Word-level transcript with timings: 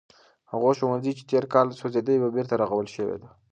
هغه 0.51 0.69
ښوونځی 0.77 1.11
چې 1.17 1.23
تیر 1.29 1.45
کال 1.53 1.67
سوځېدلی 1.79 2.17
و 2.19 2.33
بېرته 2.35 2.53
رغول 2.61 2.87
شوی 2.95 3.17
دی. 3.21 3.29